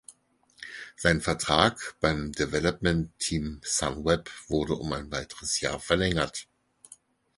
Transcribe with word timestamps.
Sein 0.95 1.21
Vertrag 1.21 1.93
beim 1.99 2.31
Development 2.31 3.11
Team 3.19 3.61
Sunweb 3.63 4.31
wurde 4.47 4.73
um 4.77 4.91
ein 4.93 5.11
weiteres 5.11 5.59
Jahr 5.59 5.79
verlängert. 5.79 6.47